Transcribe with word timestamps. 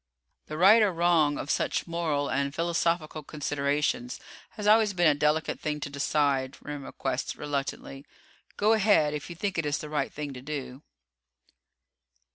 "The 0.47 0.57
right 0.57 0.81
or 0.81 0.91
wrong 0.91 1.37
of 1.37 1.51
such 1.51 1.85
moral 1.85 2.27
and 2.27 2.55
philosophical 2.55 3.21
considerations 3.21 4.19
has 4.57 4.65
always 4.65 4.93
been 4.93 5.05
a 5.05 5.13
delicate 5.13 5.59
thing 5.59 5.79
to 5.81 5.91
decide," 5.91 6.53
Remm 6.59 6.87
acquiesced 6.87 7.35
reluctantly. 7.35 8.07
"Go 8.57 8.73
ahead 8.73 9.13
if 9.13 9.29
you 9.29 9.35
think 9.35 9.59
it 9.59 9.65
is 9.67 9.77
the 9.77 9.89
right 9.89 10.11
thing 10.11 10.33
to 10.33 10.41
do." 10.41 10.81